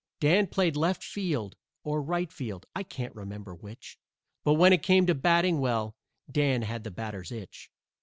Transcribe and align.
Dan 0.19 0.47
played 0.47 0.75
left 0.75 1.03
field 1.03 1.55
or 1.83 2.01
right 2.01 2.31
field, 2.33 2.65
I 2.75 2.81
can't 2.81 3.13
remember 3.13 3.53
which, 3.53 3.99
But 4.43 4.53
when 4.55 4.73
it 4.73 4.81
came 4.81 5.05
to 5.05 5.13
batting 5.13 5.59
well, 5.59 5.95
Dan 6.31 6.63
had 6.63 6.83
the 6.83 6.89
batter's 6.89 7.31
itch. 7.31 7.69